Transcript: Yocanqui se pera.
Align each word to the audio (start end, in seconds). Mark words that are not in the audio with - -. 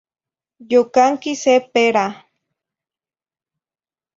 Yocanqui 0.71 1.31
se 1.43 1.55
pera. 1.73 2.05